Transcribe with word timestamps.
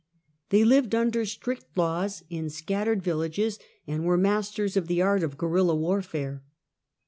They 0.49 0.63
lived 0.63 0.95
under 0.95 1.27
strict 1.27 1.77
laws, 1.77 2.23
in 2.27 2.49
scattered 2.49 3.03
villages, 3.03 3.59
and 3.85 4.03
were 4.03 4.17
masters 4.17 4.75
of 4.75 4.87
the 4.87 4.99
art 4.99 5.21
of 5.21 5.37
guerilla 5.37 5.75
warfare. 5.75 6.43